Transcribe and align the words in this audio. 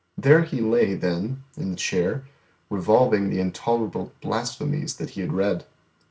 There 0.17 0.41
He 0.41 0.61
lay, 0.61 0.95
then, 0.95 1.43
in 1.55 1.69
the 1.69 1.75
chair, 1.77 2.23
revolving 2.71 3.29
the 3.29 3.39
intolerable 3.39 4.11
blasphemies 4.19 4.95
that 4.95 5.11
He 5.11 5.21
had 5.21 5.31
read. 5.31 5.63